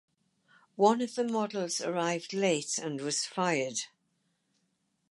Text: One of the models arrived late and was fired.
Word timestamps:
One 0.77 0.99
of 1.01 1.13
the 1.13 1.23
models 1.23 1.79
arrived 1.79 2.33
late 2.33 2.79
and 2.79 2.99
was 3.01 3.23
fired. 3.25 3.81